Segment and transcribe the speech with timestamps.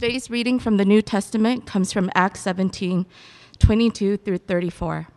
[0.00, 3.04] Today's reading from the New Testament comes from Acts 17
[3.58, 5.08] 22 through 34.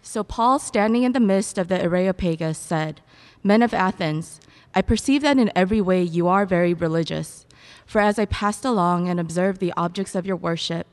[0.00, 3.02] So Paul, standing in the midst of the Areopagus, said,
[3.44, 4.40] Men of Athens,
[4.74, 7.44] I perceive that in every way you are very religious.
[7.84, 10.86] For as I passed along and observed the objects of your worship,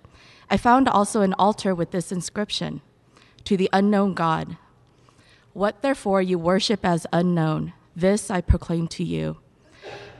[0.49, 2.81] I found also an altar with this inscription
[3.45, 4.57] To the unknown God.
[5.53, 9.37] What therefore you worship as unknown, this I proclaim to you.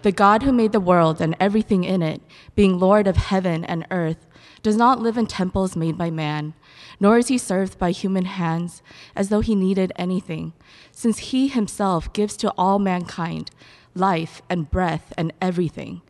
[0.06, 2.22] The God who made the world and everything in it,
[2.54, 4.28] being Lord of heaven and earth,
[4.62, 6.54] does not live in temples made by man,
[7.00, 8.84] nor is he served by human hands
[9.16, 10.54] as though he needed anything,
[10.92, 13.50] since he himself gives to all mankind
[13.96, 16.04] life and breath and everything.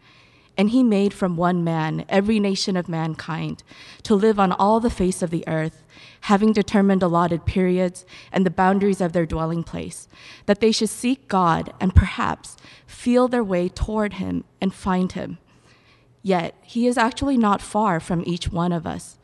[0.57, 3.63] And he made from one man every nation of mankind
[4.03, 5.84] to live on all the face of the earth,
[6.25, 10.07] having determined allotted periods and the boundaries of their dwelling place,
[10.47, 12.57] that they should seek God and perhaps
[12.87, 15.37] feel their way toward him and find him.
[16.23, 19.19] Yet he is actually not far from each one of us.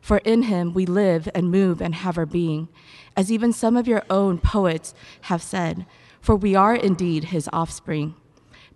[0.00, 2.68] For in him we live and move and have our being,
[3.16, 5.86] as even some of your own poets have said,
[6.20, 8.14] for we are indeed his offspring.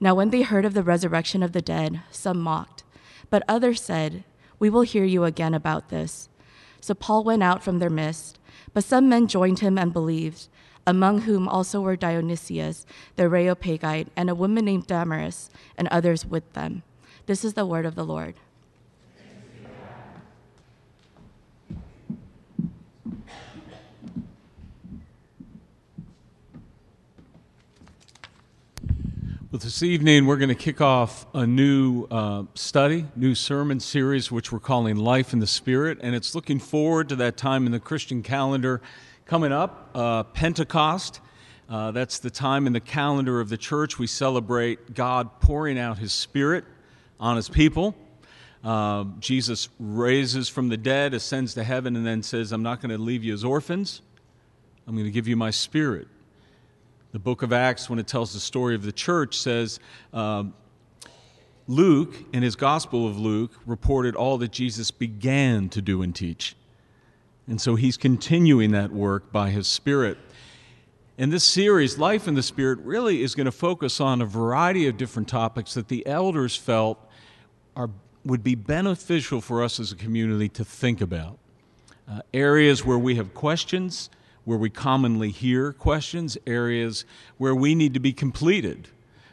[0.00, 2.84] Now, when they heard of the resurrection of the dead, some mocked,
[3.30, 4.24] but others said,
[4.58, 6.28] We will hear you again about this.
[6.80, 8.38] So Paul went out from their midst,
[8.72, 10.48] but some men joined him and believed,
[10.86, 16.52] among whom also were Dionysius, the Areopagite, and a woman named Damaris, and others with
[16.52, 16.82] them.
[17.26, 18.36] This is the word of the Lord.
[29.58, 34.30] Well, this evening we're going to kick off a new uh, study, new sermon series,
[34.30, 35.98] which we're calling Life in the Spirit.
[36.00, 38.80] And it's looking forward to that time in the Christian calendar
[39.26, 41.20] coming up, uh, Pentecost.
[41.68, 45.98] Uh, that's the time in the calendar of the church we celebrate God pouring out
[45.98, 46.64] his Spirit
[47.18, 47.96] on his people.
[48.62, 52.96] Uh, Jesus raises from the dead, ascends to heaven, and then says, I'm not going
[52.96, 54.02] to leave you as orphans.
[54.86, 56.06] I'm going to give you my Spirit.
[57.12, 59.80] The book of Acts, when it tells the story of the church, says
[60.12, 60.52] um,
[61.66, 66.54] Luke, in his Gospel of Luke, reported all that Jesus began to do and teach.
[67.46, 70.18] And so he's continuing that work by his Spirit.
[71.16, 74.86] And this series, Life in the Spirit, really is going to focus on a variety
[74.86, 76.98] of different topics that the elders felt
[77.74, 77.90] are,
[78.24, 81.38] would be beneficial for us as a community to think about.
[82.06, 84.10] Uh, areas where we have questions,
[84.48, 87.04] where we commonly hear questions, areas
[87.36, 88.88] where we need to be completed.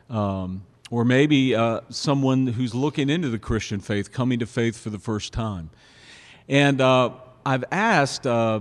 [0.09, 4.89] Um, or maybe uh, someone who's looking into the Christian faith, coming to faith for
[4.89, 5.69] the first time.
[6.49, 7.11] And uh,
[7.45, 8.59] I've asked uh,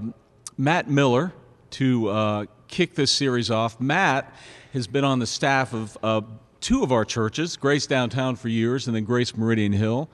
[0.56, 1.32] Matt Miller
[1.70, 3.80] to uh, kick this series off.
[3.80, 4.32] Matt
[4.74, 6.28] has been on the staff of
[6.60, 10.08] two of our churches, Grace Downtown for years, and then Grace Meridian Hill.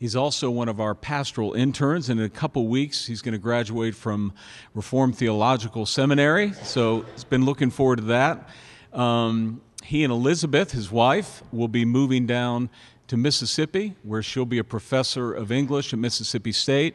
[0.00, 3.38] He's also one of our pastoral interns, and in a couple weeks, he's going to
[3.38, 4.32] graduate from
[4.72, 6.54] Reformed Theological Seminary.
[6.62, 8.48] So he's been looking forward to that.
[8.94, 12.70] Um, he and Elizabeth, his wife, will be moving down
[13.08, 16.94] to Mississippi, where she'll be a professor of English at Mississippi State.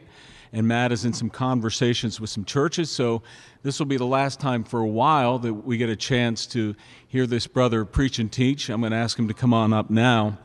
[0.52, 2.90] And Matt is in some conversations with some churches.
[2.90, 3.22] So
[3.62, 6.74] this will be the last time for a while that we get a chance to
[7.06, 8.68] hear this brother preach and teach.
[8.68, 10.38] I'm going to ask him to come on up now.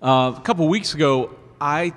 [0.00, 1.92] Uh, a couple weeks ago, I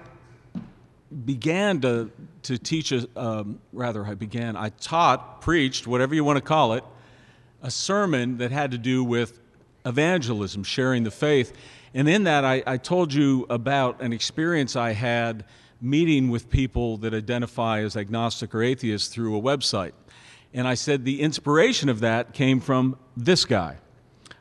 [1.25, 2.11] began to,
[2.43, 6.73] to teach, a, um, rather, I began, I taught, preached, whatever you want to call
[6.73, 6.83] it,
[7.61, 9.39] a sermon that had to do with
[9.85, 11.53] evangelism, sharing the faith.
[11.93, 15.45] And in that, I, I told you about an experience I had
[15.81, 19.93] meeting with people that identify as agnostic or atheist through a website.
[20.53, 23.77] And I said the inspiration of that came from this guy.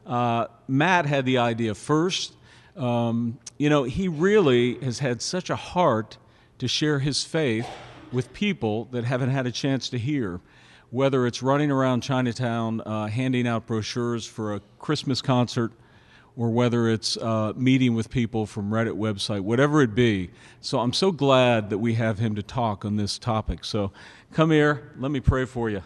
[0.07, 2.35] Uh, Matt had the idea first.
[2.77, 6.17] Um, you know, he really has had such a heart
[6.57, 7.69] to share his faith
[8.11, 10.41] with people that haven't had a chance to hear.
[10.89, 15.73] Whether it's running around Chinatown uh, handing out brochures for a Christmas concert,
[16.39, 20.31] or whether it's uh, meeting with people from Reddit website, whatever it be.
[20.63, 23.67] So I'm so glad that we have him to talk on this topic.
[23.67, 23.93] So
[24.33, 25.83] come here, let me pray for you.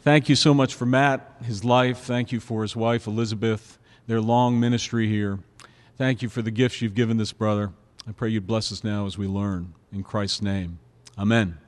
[0.00, 1.98] Thank you so much for Matt, his life.
[1.98, 5.38] Thank you for his wife, Elizabeth, their long ministry here.
[6.02, 7.70] Thank you for the gifts you've given this brother.
[8.08, 9.72] I pray you'd bless us now as we learn.
[9.92, 10.80] In Christ's name,
[11.16, 11.58] amen.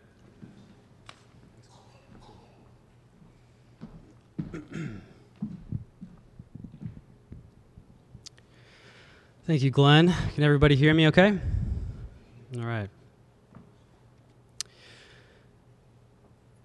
[9.47, 10.13] Thank you, Glenn.
[10.35, 11.39] Can everybody hear me okay?
[12.57, 12.91] All right.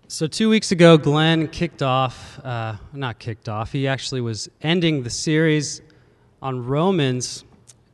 [0.08, 5.04] So, two weeks ago, Glenn kicked off, uh, not kicked off, he actually was ending
[5.04, 5.84] the series
[6.42, 7.44] on Romans,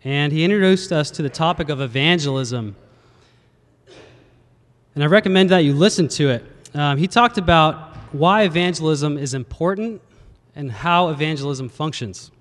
[0.05, 2.75] and he introduced us to the topic of evangelism.
[4.93, 6.45] And I recommend that you listen to it.
[6.75, 10.01] Um, he talked about why evangelism is important
[10.55, 12.31] and how evangelism functions.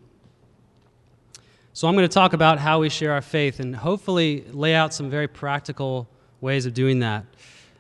[1.73, 4.95] So, I'm going to talk about how we share our faith and hopefully lay out
[4.95, 6.07] some very practical
[6.41, 7.25] ways of doing that.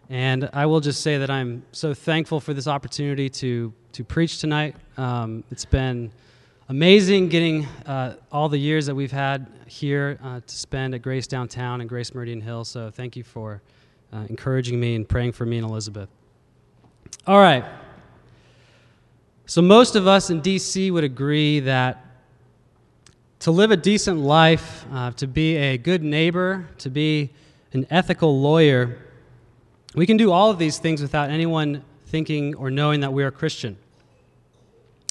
[0.09, 4.41] And I will just say that I'm so thankful for this opportunity to, to preach
[4.41, 4.75] tonight.
[4.97, 6.11] Um, it's been
[6.69, 11.27] amazing getting uh, all the years that we've had here uh, to spend at Grace
[11.27, 12.65] Downtown and Grace Meridian Hill.
[12.65, 13.61] So, thank you for
[14.13, 16.09] uh, encouraging me and praying for me and Elizabeth.
[17.27, 17.65] All right.
[19.47, 22.05] So, most of us in DC would agree that
[23.41, 27.31] to live a decent life, uh, to be a good neighbor, to be
[27.73, 28.97] an ethical lawyer,
[29.95, 33.31] we can do all of these things without anyone thinking or knowing that we are
[33.31, 33.77] Christian.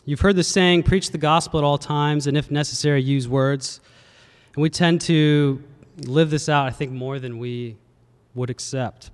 [0.05, 3.79] You've heard the saying, preach the gospel at all times, and if necessary, use words.
[4.53, 5.63] And we tend to
[6.05, 7.77] live this out, I think, more than we
[8.35, 9.11] would accept.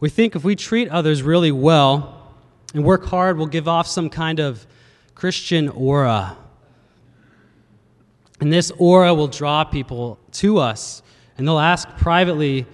[0.00, 2.34] We think if we treat others really well
[2.74, 4.66] and work hard, we'll give off some kind of
[5.14, 6.36] Christian aura.
[8.40, 11.00] And this aura will draw people to us,
[11.38, 12.66] and they'll ask privately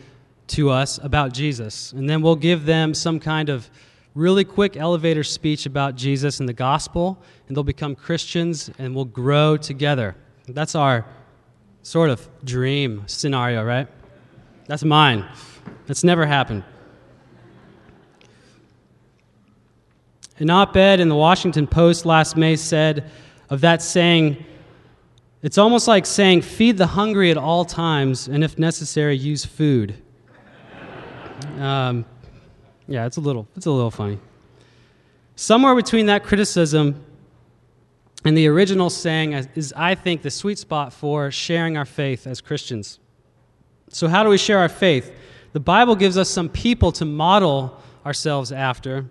[0.49, 1.93] to us about Jesus.
[1.93, 3.71] And then we'll give them some kind of
[4.15, 9.05] really quick elevator speech about Jesus and the gospel, and they'll become Christians and we'll
[9.05, 10.17] grow together.
[10.49, 11.07] That's our
[11.83, 13.89] sort of dream scenario, right?
[14.67, 15.27] That's mine.
[15.87, 16.65] That's never happened.
[20.39, 23.11] An op ed in the Washington Post last May said
[23.51, 24.45] of that saying,
[25.43, 29.95] it's almost like saying, feed the hungry at all times, and if necessary, use food.
[31.59, 32.05] Um,
[32.91, 34.19] yeah, it's a little, it's a little funny.
[35.37, 37.03] Somewhere between that criticism
[38.25, 42.41] and the original saying is, I think, the sweet spot for sharing our faith as
[42.41, 42.99] Christians.
[43.89, 45.15] So, how do we share our faith?
[45.53, 49.07] The Bible gives us some people to model ourselves after.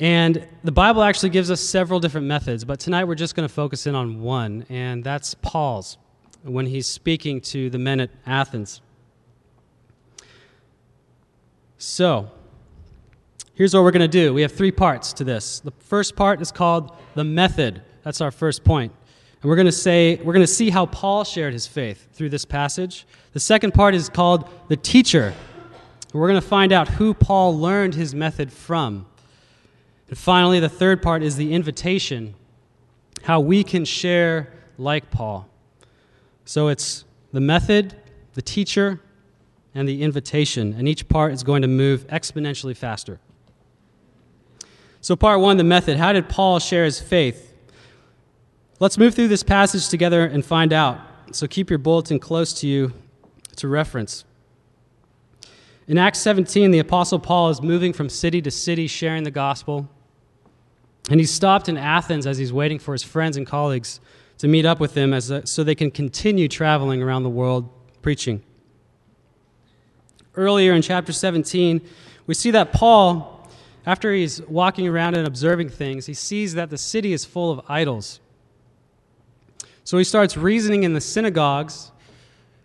[0.00, 3.54] And the Bible actually gives us several different methods, but tonight we're just going to
[3.54, 5.98] focus in on one, and that's Paul's
[6.42, 8.80] when he's speaking to the men at Athens.
[11.84, 12.30] So,
[13.54, 14.32] here's what we're going to do.
[14.32, 15.58] We have three parts to this.
[15.58, 17.82] The first part is called the method.
[18.04, 18.92] That's our first point.
[19.42, 22.28] And we're going to say we're going to see how Paul shared his faith through
[22.28, 23.04] this passage.
[23.32, 25.34] The second part is called the teacher.
[26.12, 29.04] We're going to find out who Paul learned his method from.
[30.08, 32.36] And finally, the third part is the invitation
[33.22, 35.48] how we can share like Paul.
[36.44, 37.96] So it's the method,
[38.34, 39.00] the teacher,
[39.74, 43.20] and the invitation, and each part is going to move exponentially faster.
[45.00, 45.96] So, part one, the method.
[45.96, 47.54] How did Paul share his faith?
[48.78, 51.00] Let's move through this passage together and find out.
[51.32, 52.92] So, keep your bulletin close to you
[53.56, 54.24] to reference.
[55.88, 59.88] In Acts 17, the Apostle Paul is moving from city to city sharing the gospel.
[61.10, 64.00] And he stopped in Athens as he's waiting for his friends and colleagues
[64.38, 67.68] to meet up with him as a, so they can continue traveling around the world
[68.02, 68.42] preaching.
[70.34, 71.80] Earlier in chapter 17,
[72.26, 73.48] we see that Paul,
[73.84, 77.60] after he's walking around and observing things, he sees that the city is full of
[77.68, 78.20] idols.
[79.84, 81.90] So he starts reasoning in the synagogues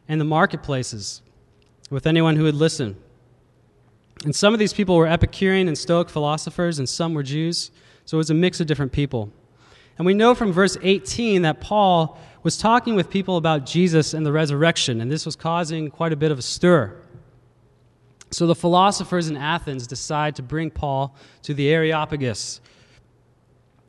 [0.08, 1.22] and the marketplaces
[1.90, 2.96] with anyone who would listen.
[4.24, 7.72] And some of these people were Epicurean and Stoic philosophers, and some were Jews.
[8.06, 9.32] So it was a mix of different people.
[9.98, 14.26] And we know from verse 18 that Paul was talking with people about Jesus and
[14.26, 16.96] the resurrection, and this was causing quite a bit of a stir.
[18.32, 22.62] So the philosophers in Athens decide to bring Paul to the Areopagus,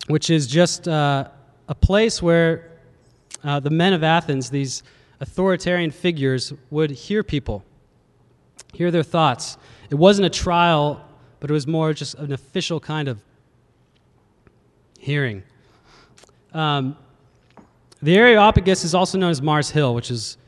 [0.06, 1.28] which is just uh,
[1.68, 2.70] a place where
[3.42, 4.82] uh, the men of Athens, these
[5.20, 7.64] authoritarian figures, would hear people,
[8.72, 9.58] hear their thoughts.
[9.90, 11.04] It wasn't a trial,
[11.40, 13.20] but it was more just an official kind of
[14.98, 15.42] hearing.
[16.52, 16.96] Um,
[18.00, 20.38] the Areopagus is also known as Mars Hill, which is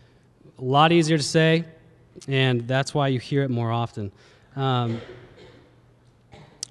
[0.58, 1.64] a lot easier to say,
[2.28, 4.12] and that's why you hear it more often.
[4.56, 5.00] Um,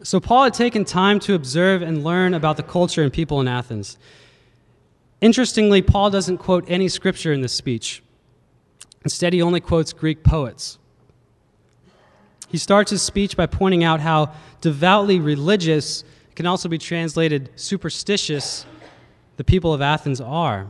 [0.01, 3.47] so, Paul had taken time to observe and learn about the culture and people in
[3.47, 3.97] Athens.
[5.19, 8.01] Interestingly, Paul doesn't quote any scripture in this speech.
[9.03, 10.77] Instead, he only quotes Greek poets.
[12.47, 16.03] He starts his speech by pointing out how devoutly religious
[16.35, 18.65] can also be translated superstitious
[19.37, 20.67] the people of Athens are.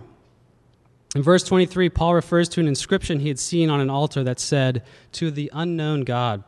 [1.15, 4.39] In verse 23, Paul refers to an inscription he had seen on an altar that
[4.39, 6.43] said, To the unknown God.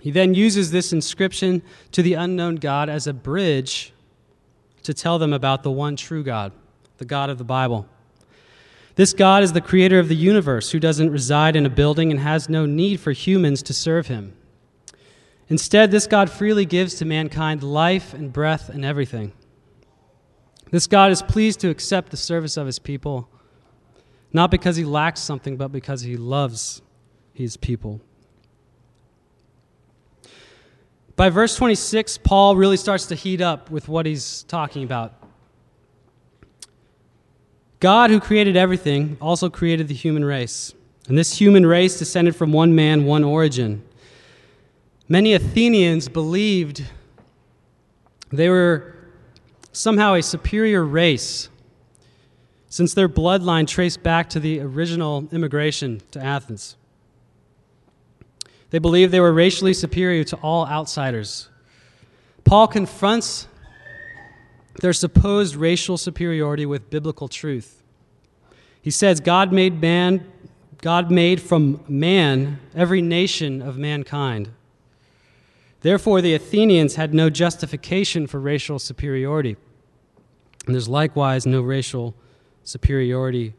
[0.00, 3.92] He then uses this inscription to the unknown God as a bridge
[4.82, 6.52] to tell them about the one true God,
[6.98, 7.86] the God of the Bible.
[8.94, 12.20] This God is the creator of the universe who doesn't reside in a building and
[12.20, 14.34] has no need for humans to serve him.
[15.48, 19.32] Instead, this God freely gives to mankind life and breath and everything.
[20.72, 23.28] This God is pleased to accept the service of his people,
[24.32, 26.80] not because he lacks something, but because he loves
[27.34, 28.00] his people.
[31.14, 35.12] By verse 26, Paul really starts to heat up with what he's talking about.
[37.78, 40.72] God, who created everything, also created the human race.
[41.06, 43.84] And this human race descended from one man, one origin.
[45.06, 46.82] Many Athenians believed
[48.30, 49.01] they were
[49.72, 51.48] somehow a superior race
[52.68, 56.76] since their bloodline traced back to the original immigration to Athens.
[58.70, 61.48] They believed they were racially superior to all outsiders.
[62.44, 63.46] Paul confronts
[64.80, 67.82] their supposed racial superiority with biblical truth.
[68.80, 70.26] He says God made man
[70.80, 74.50] God made from man every nation of mankind.
[75.82, 79.56] Therefore the Athenians had no justification for racial superiority.
[80.66, 82.14] And there's likewise no racial
[82.62, 83.54] superiority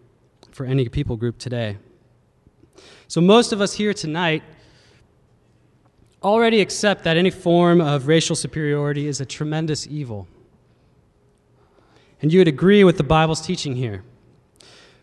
[0.51, 1.77] for any people group today.
[3.07, 4.41] So most of us here tonight
[6.23, 10.27] already accept that any form of racial superiority is a tremendous evil.
[12.21, 14.03] And you would agree with the Bible's teaching here.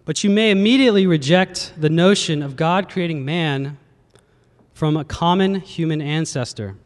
[0.06, 3.76] But you may immediately reject the notion of God creating man
[4.72, 6.76] from a common human ancestor.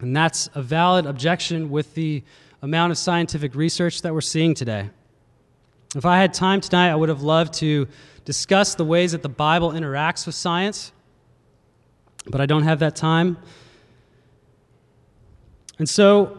[0.00, 2.22] And that's a valid objection with the
[2.62, 4.90] amount of scientific research that we're seeing today.
[5.94, 7.88] If I had time tonight, I would have loved to
[8.24, 10.92] discuss the ways that the Bible interacts with science
[12.26, 13.36] but I don't have that time.
[15.78, 16.38] And so,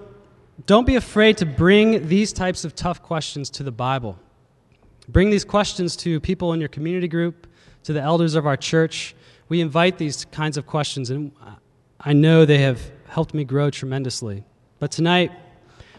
[0.68, 4.20] don't be afraid to bring these types of tough questions to the Bible.
[5.10, 7.48] Bring these questions to people in your community group,
[7.84, 9.16] to the elders of our church.
[9.50, 11.32] We invite these kinds of questions, and
[12.00, 12.80] I know they have
[13.12, 14.42] helped me grow tremendously.
[14.80, 15.34] But tonight,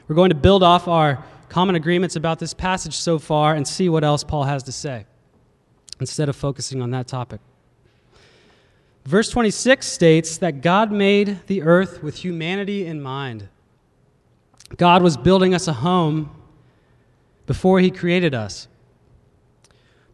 [0.09, 3.91] we're going to build off our common agreements about this passage so far and see
[3.91, 5.05] what else Paul has to say
[6.01, 7.43] instead of focusing on that topic.
[9.05, 13.47] Verse 26 states that God made the earth with humanity in mind.
[14.79, 16.35] God was building us a home
[17.45, 18.69] before he created us.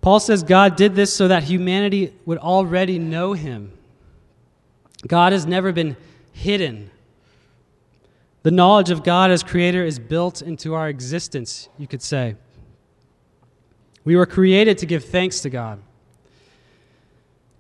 [0.01, 3.73] Paul says God did this so that humanity would already know him.
[5.07, 5.97] God has never been
[6.39, 6.91] hidden.
[8.45, 12.37] The knowledge of God as creator is built into our existence, you could say.
[14.05, 15.81] We were created to give thanks to God.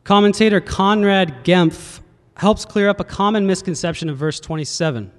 [0.04, 2.00] Commentator Conrad Gempf
[2.36, 5.10] helps clear up a common misconception of verse 27.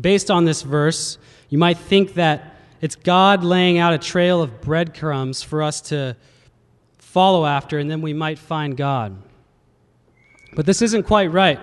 [0.00, 1.18] Based on this verse,
[1.50, 6.16] you might think that it's God laying out a trail of breadcrumbs for us to
[6.98, 9.20] follow after, and then we might find God.
[10.54, 11.58] But this isn't quite right.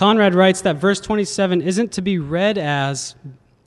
[0.00, 3.14] Conrad writes that verse 27 isn't to be read as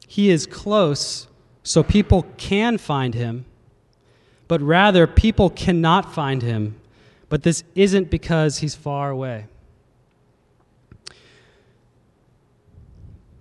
[0.08, 1.28] he is close
[1.62, 3.46] so people can find him,
[4.48, 6.76] but rather people cannot find him
[7.34, 9.48] but this isn't because he's far away.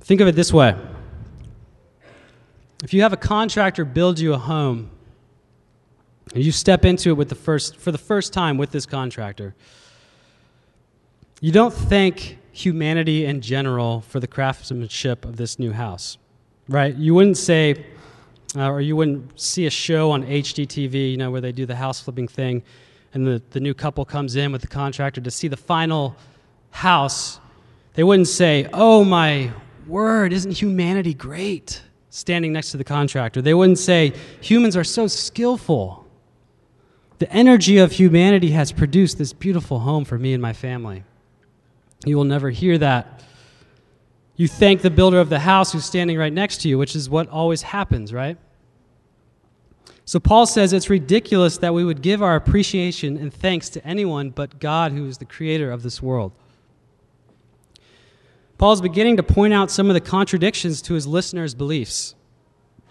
[0.00, 0.75] Think of it this way
[2.82, 4.88] if you have a contractor build you a home,
[6.34, 9.54] and you step into it with the first, for the first time with this contractor,
[11.42, 16.18] you don't thank humanity in general for the craftsmanship of this new house,
[16.68, 16.94] right?
[16.94, 17.85] You wouldn't say,
[18.54, 21.76] uh, or you wouldn't see a show on HGTV, you know, where they do the
[21.76, 22.62] house flipping thing,
[23.14, 26.14] and the, the new couple comes in with the contractor to see the final
[26.71, 27.40] house,
[27.94, 29.50] they wouldn't say, Oh my
[29.87, 31.82] word, isn't humanity great?
[32.11, 33.40] Standing next to the contractor.
[33.40, 36.06] They wouldn't say, Humans are so skillful.
[37.18, 41.04] The energy of humanity has produced this beautiful home for me and my family.
[42.04, 43.23] You will never hear that.
[44.37, 47.09] You thank the builder of the house who's standing right next to you, which is
[47.09, 48.37] what always happens, right?
[50.04, 54.30] So Paul says it's ridiculous that we would give our appreciation and thanks to anyone
[54.30, 56.32] but God, who is the creator of this world.
[58.59, 62.14] Paul's beginning to point out some of the contradictions to his listeners' beliefs.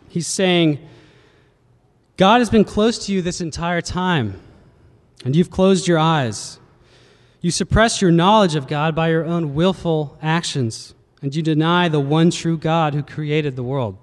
[0.08, 0.80] He's saying,
[2.18, 4.40] God has been close to you this entire time,
[5.26, 6.60] and you've closed your eyes.
[7.42, 10.94] You suppress your knowledge of God by your own willful actions,
[11.24, 13.98] and you deny the one true God who created the world.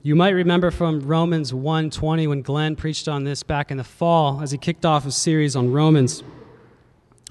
[0.00, 4.40] You might remember from Romans 1:20 when Glenn preached on this back in the fall
[4.40, 6.22] as he kicked off a series on Romans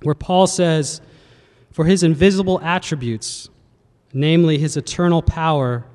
[0.01, 0.99] where Paul says,
[1.71, 3.47] "For his invisible attributes,
[4.13, 5.85] namely his eternal power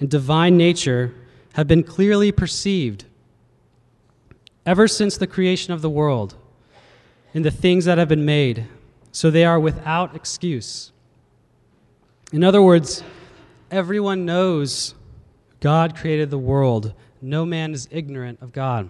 [0.00, 1.14] and divine nature,
[1.52, 3.04] have been clearly perceived
[4.66, 6.34] ever since the creation of the world
[7.36, 8.64] in the things that have been made,
[9.12, 10.90] so they are without excuse."
[12.32, 13.04] In other words,
[13.70, 14.94] everyone knows
[15.60, 16.94] God created the world.
[17.20, 18.88] No man is ignorant of God.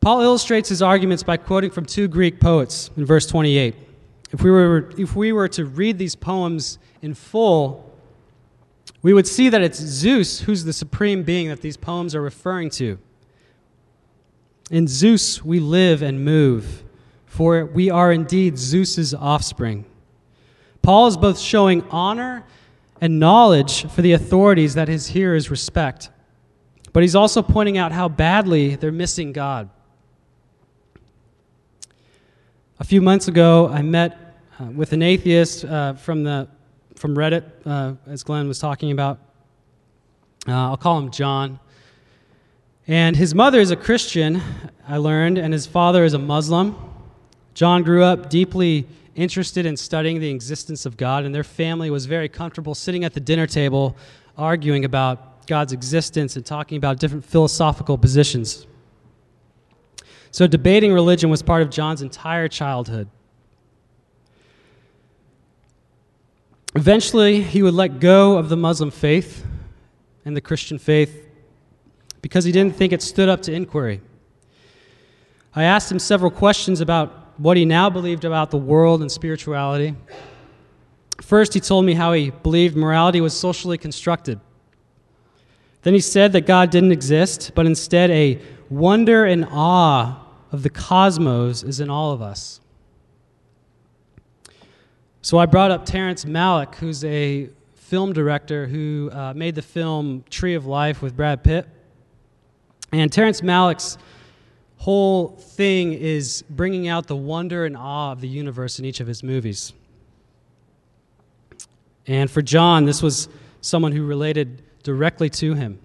[0.00, 3.74] Paul illustrates his arguments by quoting from two Greek poets in verse 28.
[4.30, 7.84] If we were, if we were to read these poems in full,
[9.02, 12.70] we would see that it's Zeus who's the supreme being that these poems are referring
[12.70, 13.00] to.
[14.70, 16.84] In Zeus we live and move,
[17.26, 19.86] for we are indeed Zeus's offspring.
[20.82, 22.44] Paul is both showing honor
[23.00, 26.10] and knowledge for the authorities that his hearers respect.
[26.92, 29.70] But he's also pointing out how badly they're missing God.
[32.80, 36.48] A few months ago, I met uh, with an atheist uh, from, the,
[36.94, 39.18] from Reddit, uh, as Glenn was talking about.
[40.46, 41.58] Uh, I'll call him John.
[42.88, 44.40] And his mother is a Christian,
[44.88, 46.74] I learned, and his father is a Muslim.
[47.52, 52.06] John grew up deeply interested in studying the existence of God, and their family was
[52.06, 53.94] very comfortable sitting at the dinner table
[54.38, 58.66] arguing about God's existence and talking about different philosophical positions.
[60.30, 63.10] So, debating religion was part of John's entire childhood.
[66.74, 69.44] Eventually, he would let go of the Muslim faith
[70.24, 71.27] and the Christian faith
[72.22, 74.00] because he didn't think it stood up to inquiry.
[75.54, 79.94] I asked him several questions about what he now believed about the world and spirituality.
[81.20, 84.40] First, he told me how he believed morality was socially constructed.
[85.82, 90.70] Then he said that God didn't exist, but instead a wonder and awe of the
[90.70, 92.60] cosmos is in all of us.
[95.22, 100.24] So I brought up Terrence Malick, who's a film director who uh, made the film
[100.30, 101.68] Tree of Life with Brad Pitt.
[102.92, 103.98] And Terrence Malick's
[104.78, 109.06] whole thing is bringing out the wonder and awe of the universe in each of
[109.06, 109.72] his movies.
[112.06, 113.28] And for John, this was
[113.60, 115.78] someone who related directly to him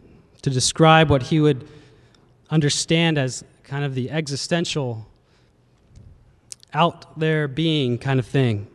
[0.43, 1.67] to describe what he would
[2.49, 5.07] understand as kind of the existential,
[6.73, 8.67] out there being kind of thing.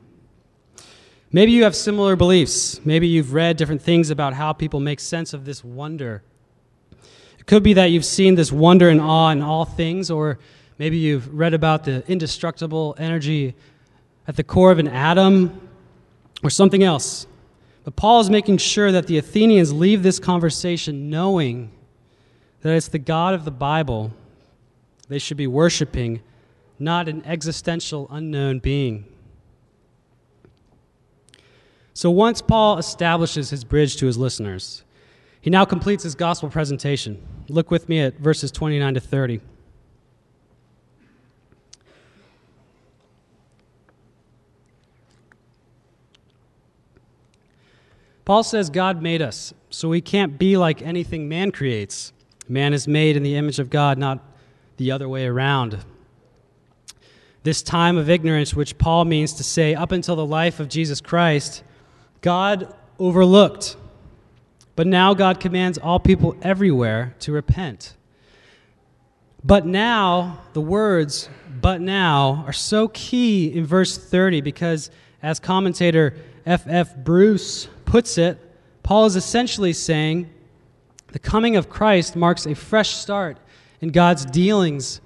[1.31, 2.85] Maybe you have similar beliefs.
[2.85, 6.23] Maybe you've read different things about how people make sense of this wonder
[7.49, 10.39] could be that you've seen this wonder and awe in all things, or
[10.79, 13.55] maybe you've read about the indestructible energy
[14.29, 15.67] at the core of an atom,
[16.45, 17.27] or something else.
[17.85, 21.73] But Paul is making sure that the Athenians leave this conversation knowing
[22.61, 24.13] that it's the God of the Bible
[25.09, 26.21] they should be worshiping,
[26.79, 29.07] not an existential unknown being.
[31.95, 34.85] So once Paul establishes his bridge to his listeners,
[35.41, 37.23] he now completes his gospel presentation.
[37.49, 39.41] Look with me at verses 29 to 30.
[48.25, 52.13] Paul says God made us, so we can't be like anything man creates.
[52.47, 54.23] Man is made in the image of God, not
[54.77, 55.79] the other way around.
[57.43, 61.01] This time of ignorance, which Paul means to say up until the life of Jesus
[61.01, 61.63] Christ,
[62.21, 63.77] God overlooked
[64.79, 67.97] but now God commands all people everywhere to repent.
[69.43, 71.29] But now, the words,
[71.61, 76.15] but now, are so key in verse 30 because, as commentator
[76.47, 76.69] F.F.
[76.93, 76.97] F.
[76.97, 78.39] Bruce puts it,
[78.85, 80.31] Paul is essentially saying
[81.09, 83.37] the coming of Christ marks a fresh start
[83.81, 85.01] in God's dealings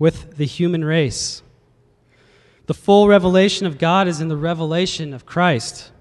[0.00, 1.44] with the human race.
[2.66, 5.92] The full revelation of God is in the revelation of Christ.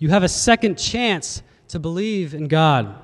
[0.00, 1.40] You have a second chance
[1.72, 2.94] to believe in God.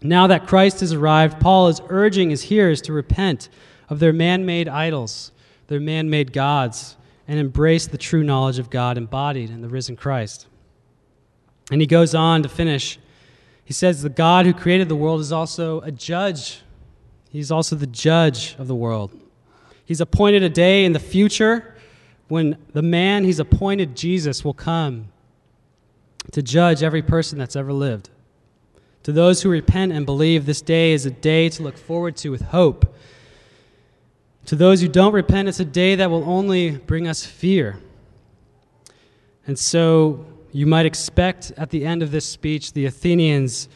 [0.00, 3.48] Now that Christ has arrived, Paul is urging his hearers to repent
[3.88, 5.32] of their man made idols,
[5.66, 9.96] their man made gods, and embrace the true knowledge of God embodied in the risen
[9.96, 10.46] Christ.
[11.72, 13.00] And he goes on to finish.
[13.64, 16.62] He says, The God who created the world is also a judge.
[17.30, 19.10] He's also the judge of the world.
[19.84, 21.74] He's appointed a day in the future
[22.28, 25.08] when the man he's appointed, Jesus, will come
[26.32, 28.10] to judge every person that's ever lived.
[29.04, 32.30] To those who repent and believe, this day is a day to look forward to
[32.30, 32.94] with hope.
[34.46, 37.78] To those who don't repent, it's a day that will only bring us fear.
[39.46, 43.68] And so you might expect at the end of this speech, the Athenians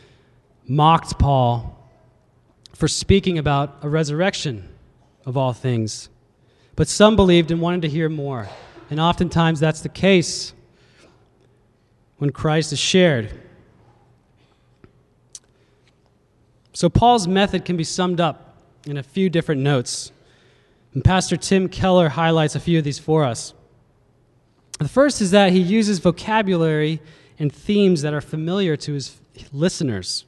[0.66, 1.76] mocked Paul
[2.74, 4.68] for speaking about a resurrection
[5.26, 6.08] of all things.
[6.76, 8.48] But some believed and wanted to hear more.
[8.88, 10.54] And oftentimes that's the case
[12.20, 13.30] when Christ is shared.
[16.74, 20.12] So, Paul's method can be summed up in a few different notes.
[20.92, 23.54] And Pastor Tim Keller highlights a few of these for us.
[24.78, 27.00] The first is that he uses vocabulary
[27.38, 29.18] and themes that are familiar to his
[29.50, 30.26] listeners.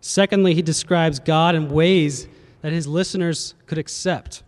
[0.00, 2.28] Secondly, he describes God in ways
[2.60, 4.44] that his listeners could accept.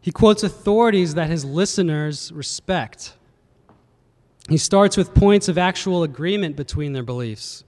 [0.00, 3.15] He quotes authorities that his listeners respect.
[4.48, 7.64] He starts with points of actual agreement between their beliefs,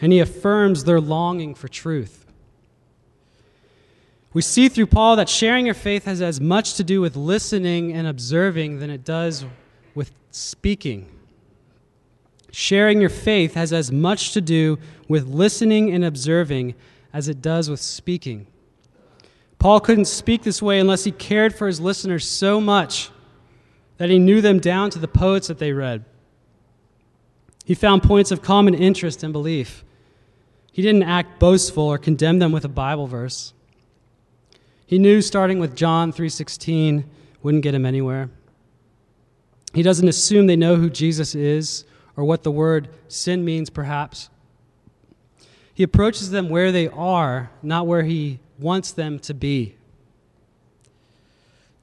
[0.00, 2.26] and he affirms their longing for truth.
[4.34, 7.92] We see through Paul that sharing your faith has as much to do with listening
[7.92, 9.46] and observing than it does
[9.94, 11.08] with speaking.
[12.52, 16.74] Sharing your faith has as much to do with listening and observing
[17.12, 18.46] as it does with speaking.
[19.58, 23.10] Paul couldn't speak this way unless he cared for his listeners so much
[23.98, 26.04] that he knew them down to the poets that they read.
[27.64, 29.84] He found points of common interest and belief.
[30.72, 33.52] He didn't act boastful or condemn them with a Bible verse.
[34.86, 37.04] He knew starting with John 3:16
[37.42, 38.30] wouldn't get him anywhere.
[39.74, 41.84] He doesn't assume they know who Jesus is
[42.16, 44.30] or what the word sin means perhaps.
[45.74, 49.76] He approaches them where they are, not where he wants them to be.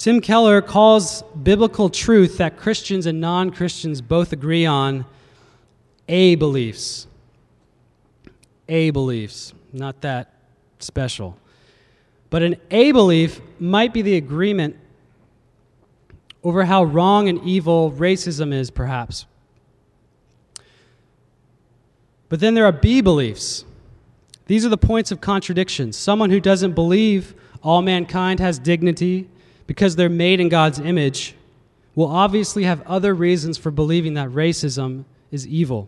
[0.05, 5.03] Tim Keller calls biblical truth that Christians and non Christians both agree on
[6.07, 7.07] a beliefs.
[8.69, 10.31] A beliefs, not that
[10.77, 11.39] special.
[12.29, 14.75] But an A belief might be the agreement
[16.43, 19.25] over how wrong and evil racism is, perhaps.
[22.29, 23.65] But then there are B beliefs.
[24.45, 25.91] These are the points of contradiction.
[25.91, 29.29] Someone who doesn't believe all mankind has dignity
[29.67, 31.35] because they're made in God's image
[31.95, 35.87] will obviously have other reasons for believing that racism is evil.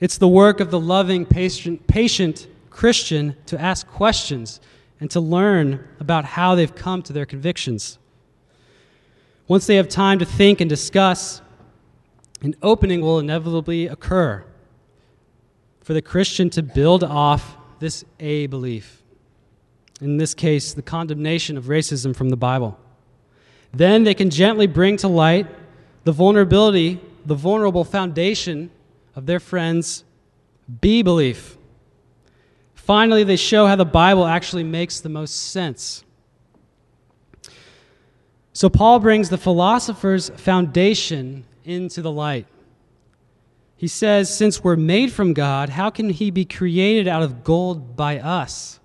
[0.00, 4.60] It's the work of the loving, patient, patient Christian to ask questions
[5.00, 7.98] and to learn about how they've come to their convictions.
[9.48, 11.40] Once they have time to think and discuss,
[12.42, 14.44] an opening will inevitably occur
[15.82, 19.02] for the Christian to build off this A belief.
[20.00, 22.78] In this case, the condemnation of racism from the Bible.
[23.72, 25.46] Then they can gently bring to light
[26.04, 28.70] the vulnerability, the vulnerable foundation
[29.14, 30.04] of their friends'
[30.80, 31.56] B belief.
[32.74, 36.04] Finally, they show how the Bible actually makes the most sense.
[38.52, 42.46] So, Paul brings the philosopher's foundation into the light.
[43.76, 47.96] He says, Since we're made from God, how can he be created out of gold
[47.96, 48.80] by us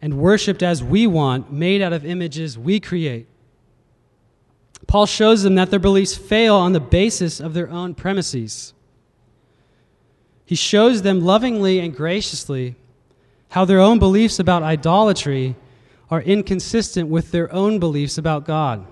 [0.00, 3.26] and worshiped as we want, made out of images we create?
[4.86, 8.72] Paul shows them that their beliefs fail on the basis of their own premises.
[10.46, 12.74] He shows them lovingly and graciously
[13.50, 15.56] how their own beliefs about idolatry
[16.10, 18.86] are inconsistent with their own beliefs about God.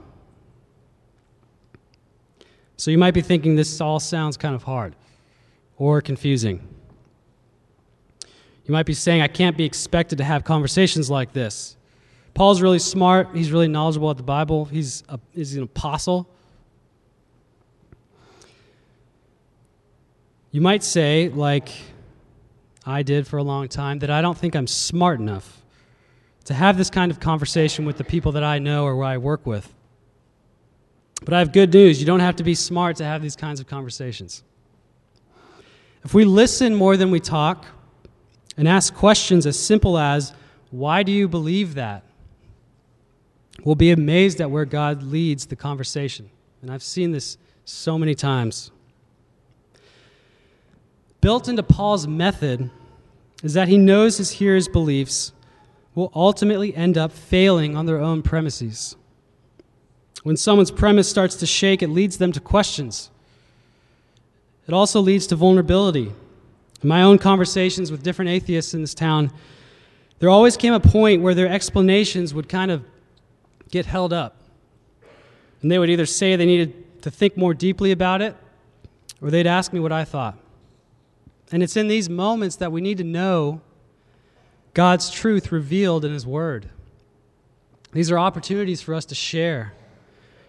[2.76, 4.94] So you might be thinking this all sounds kind of hard
[5.78, 6.66] or confusing.
[8.66, 11.76] You might be saying, I can't be expected to have conversations like this.
[12.34, 16.28] Paul's really smart, he's really knowledgeable at the Bible, he's, a, he's an apostle.
[20.50, 21.70] You might say, like
[22.84, 25.62] I did for a long time, that I don't think I'm smart enough
[26.44, 29.18] to have this kind of conversation with the people that I know or where I
[29.18, 29.72] work with.
[31.24, 32.00] But I have good news.
[32.00, 34.42] You don't have to be smart to have these kinds of conversations.
[36.04, 37.66] If we listen more than we talk
[38.56, 40.32] and ask questions as simple as,
[40.70, 42.02] Why do you believe that?
[43.64, 46.30] we'll be amazed at where God leads the conversation.
[46.62, 48.70] And I've seen this so many times.
[51.20, 52.70] Built into Paul's method
[53.42, 55.32] is that he knows his hearers' beliefs
[55.96, 58.94] will ultimately end up failing on their own premises.
[60.22, 63.10] When someone's premise starts to shake, it leads them to questions.
[64.68, 66.12] It also leads to vulnerability.
[66.86, 69.32] In my own conversations with different atheists in this town,
[70.20, 72.84] there always came a point where their explanations would kind of
[73.72, 74.36] get held up.
[75.62, 78.36] And they would either say they needed to think more deeply about it,
[79.20, 80.38] or they'd ask me what I thought.
[81.50, 83.62] And it's in these moments that we need to know
[84.72, 86.68] God's truth revealed in His Word.
[87.90, 89.72] These are opportunities for us to share.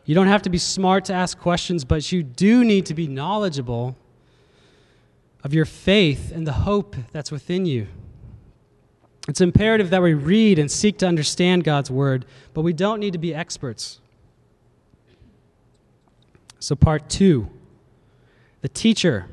[0.06, 3.08] You don't have to be smart to ask questions, but you do need to be
[3.08, 3.96] knowledgeable
[5.44, 7.88] of your faith and the hope that's within you.
[9.28, 13.14] It's imperative that we read and seek to understand God's Word, but we don't need
[13.14, 14.00] to be experts.
[16.60, 17.50] So, part two
[18.62, 19.28] the teacher.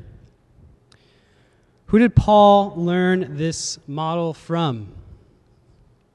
[1.87, 4.93] Who did Paul learn this model from?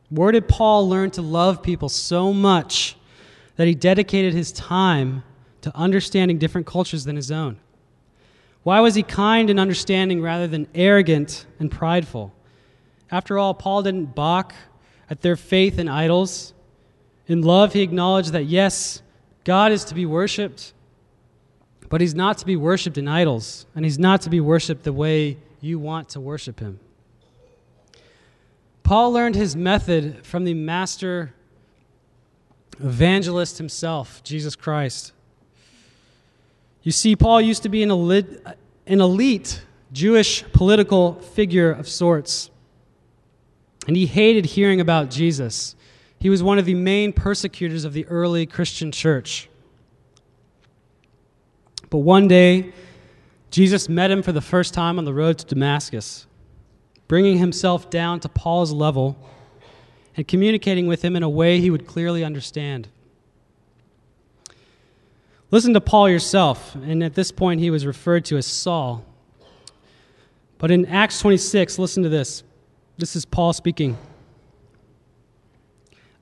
[0.10, 2.98] Where did Paul learn to love people so much
[3.56, 5.24] that he dedicated his time
[5.62, 7.60] to understanding different cultures than his own?
[8.64, 12.34] Why was he kind and understanding rather than arrogant and prideful?
[13.12, 14.54] After all, Paul didn't balk
[15.10, 16.54] at their faith in idols.
[17.28, 19.02] In love, he acknowledged that yes,
[19.44, 20.74] God is to be worshiped,
[21.90, 24.94] but he's not to be worshiped in idols, and he's not to be worshiped the
[24.94, 26.80] way you want to worship him.
[28.84, 31.34] Paul learned his method from the master
[32.80, 35.14] evangelist himself, Jesus Christ.
[36.82, 38.28] You see, Paul used to be an elite,
[38.88, 39.62] an elite
[39.92, 42.50] Jewish political figure of sorts,
[43.88, 45.76] and he hated hearing about Jesus.
[46.20, 49.50] He was one of the main persecutors of the early Christian church.
[51.90, 52.72] But one day,
[53.52, 56.28] Jesus met him for the first time on the road to Damascus,
[57.08, 59.18] bringing himself down to Paul's level
[60.16, 62.90] and communicating with him in a way he would clearly understand.
[65.52, 69.04] Listen to Paul yourself, and at this point he was referred to as Saul.
[70.60, 72.44] But in Acts 26, listen to this.
[72.98, 73.98] This is Paul speaking.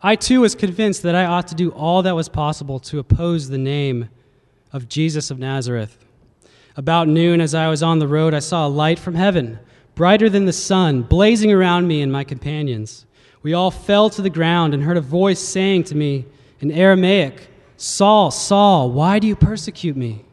[0.01, 3.49] I too was convinced that I ought to do all that was possible to oppose
[3.49, 4.09] the name
[4.71, 6.05] of Jesus of Nazareth.
[6.77, 9.59] About noon, as I was on the road, I saw a light from heaven,
[9.95, 13.05] brighter than the sun, blazing around me and my companions.
[13.41, 16.25] We all fell to the ground and heard a voice saying to me
[16.59, 20.25] in Aramaic, Saul, Saul, why do you persecute me?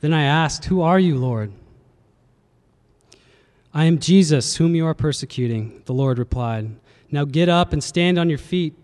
[0.00, 1.52] Then I asked, Who are you, Lord?
[3.72, 6.70] I am Jesus, whom you are persecuting, the Lord replied.
[7.10, 8.74] Now get up and stand on your feet.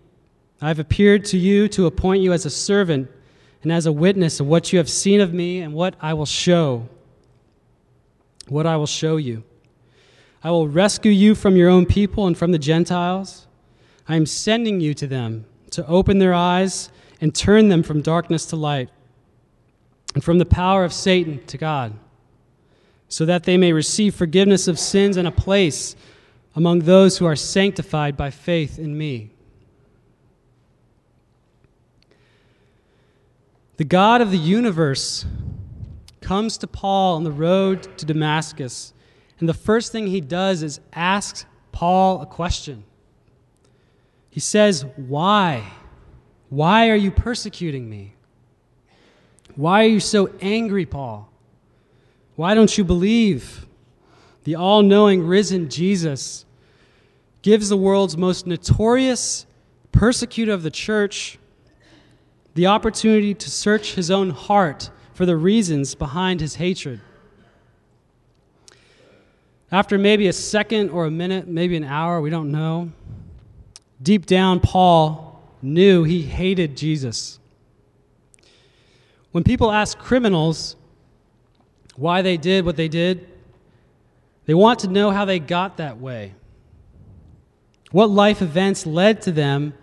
[0.59, 3.09] I have appeared to you to appoint you as a servant
[3.61, 6.25] and as a witness of what you have seen of me and what I will
[6.25, 6.89] show.
[8.47, 9.43] What I will show you.
[10.43, 13.45] I will rescue you from your own people and from the Gentiles.
[14.07, 16.89] I am sending you to them to open their eyes
[17.21, 18.89] and turn them from darkness to light
[20.13, 21.93] and from the power of Satan to God,
[23.07, 25.95] so that they may receive forgiveness of sins and a place
[26.55, 29.31] among those who are sanctified by faith in me.
[33.77, 35.25] The God of the universe
[36.21, 38.93] comes to Paul on the road to Damascus,
[39.39, 42.83] and the first thing he does is ask Paul a question.
[44.29, 45.63] He says, Why?
[46.49, 48.15] Why are you persecuting me?
[49.55, 51.29] Why are you so angry, Paul?
[52.35, 53.65] Why don't you believe?
[54.45, 56.45] The all knowing, risen Jesus
[57.41, 59.45] gives the world's most notorious
[59.91, 61.37] persecutor of the church
[62.55, 66.99] the opportunity to search his own heart for the reasons behind his hatred.
[69.71, 72.91] After maybe a second or a minute, maybe an hour, we don't know,
[74.01, 75.28] deep down, Paul
[75.61, 77.39] knew he hated Jesus.
[79.31, 80.75] When people ask criminals
[81.95, 83.27] why they did what they did,
[84.45, 86.33] they want to know how they got that way.
[87.91, 89.73] What life events led to them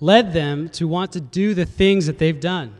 [0.00, 2.74] led them to want to do the things that they've done.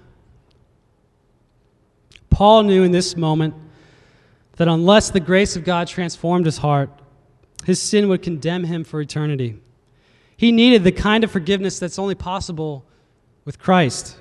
[2.31, 3.55] Paul knew in this moment
[4.57, 6.91] that unless the grace of God transformed his heart,
[7.65, 9.61] his sin would condemn him for eternity.
[10.37, 12.85] He needed the kind of forgiveness that's only possible
[13.45, 14.17] with Christ.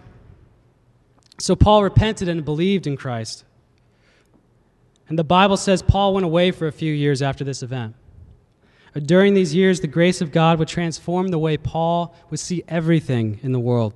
[1.40, 3.44] So Paul repented and believed in Christ.
[5.10, 7.96] And the Bible says Paul went away for a few years after this event.
[8.94, 13.40] During these years, the grace of God would transform the way Paul would see everything
[13.42, 13.94] in the world.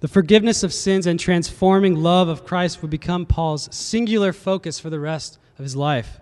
[0.00, 4.90] The forgiveness of sins and transforming love of Christ would become Paul's singular focus for
[4.90, 6.20] the rest of his life.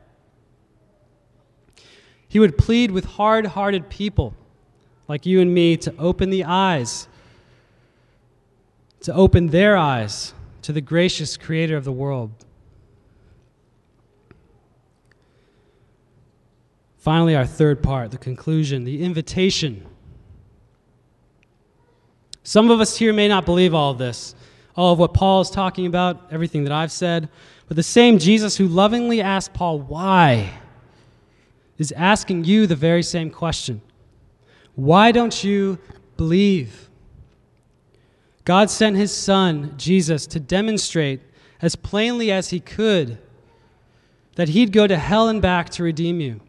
[2.29, 4.37] He would plead with hard hearted people
[5.13, 7.07] like you and me to open the eyes,
[9.03, 12.31] to open their eyes to the gracious creator of the world.
[16.97, 19.85] Finally, our third part, the conclusion, the invitation.
[22.43, 24.35] Some of us here may not believe all of this,
[24.75, 27.29] all of what Paul is talking about, everything that I've said,
[27.69, 30.55] but the same Jesus who lovingly asked Paul why
[31.77, 33.83] is asking you the very same question.
[34.75, 35.79] Why don't you
[36.17, 36.89] believe?
[38.45, 41.21] God sent his son, Jesus, to demonstrate
[41.61, 43.19] as plainly as he could
[44.35, 46.41] that he'd go to hell and back to redeem you.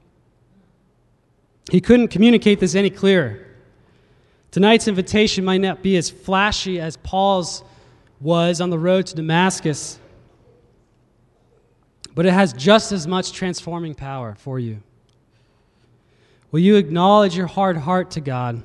[1.71, 3.45] He couldn't communicate this any clearer.
[4.51, 7.63] Tonight's invitation might not be as flashy as Paul's
[8.21, 9.99] was on the road to Damascus,
[12.15, 14.81] but it has just as much transforming power for you.
[16.53, 18.61] Will you acknowledge your hard heart to God?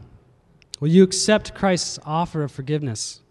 [0.79, 3.23] Will you accept Christ's offer of forgiveness?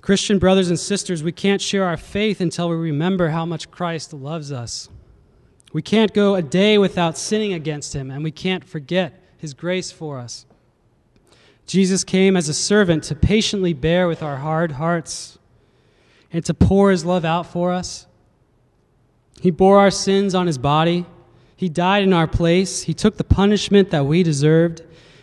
[0.00, 4.14] Christian brothers and sisters, we can't share our faith until we remember how much Christ
[4.14, 4.88] loves us.
[5.74, 9.92] We can't go a day without sinning against him, and we can't forget his grace
[9.92, 10.46] for us.
[11.66, 15.38] Jesus came as a servant to patiently bear with our hard hearts
[16.32, 18.06] and to pour his love out for us.
[19.42, 21.04] He bore our sins on his body.
[21.56, 22.82] He died in our place.
[22.82, 24.82] He took the punishment that we deserved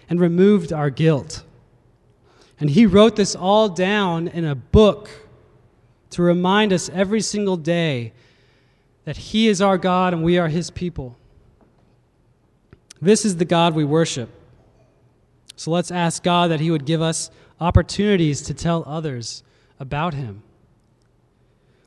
[0.10, 1.44] and removed our guilt.
[2.60, 5.10] And he wrote this all down in a book
[6.12, 8.13] to remind us every single day
[9.06, 11.18] that he is our God and we are his people.
[13.02, 14.30] This is the God we worship.
[15.56, 19.44] So let's ask God that he would give us opportunities to tell others
[19.80, 20.44] about him.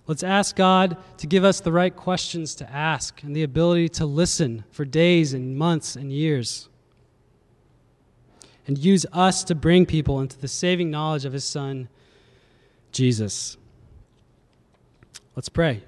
[0.07, 4.07] Let's ask God to give us the right questions to ask and the ability to
[4.07, 6.69] listen for days and months and years
[8.67, 11.89] and use us to bring people into the saving knowledge of his son,
[12.91, 13.57] Jesus.
[15.35, 15.83] Let's pray.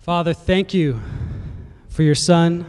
[0.00, 1.00] Father, thank you
[1.88, 2.66] for your son.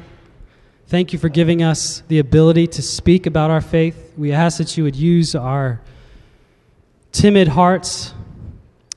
[0.92, 4.12] Thank you for giving us the ability to speak about our faith.
[4.18, 5.80] We ask that you would use our
[7.14, 8.14] timid hearts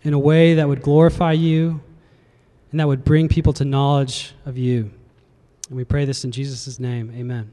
[0.02, 1.80] in a way that would glorify you
[2.72, 4.90] and that would bring people to knowledge of you.
[5.68, 7.14] And we pray this in Jesus' name.
[7.16, 7.52] Amen.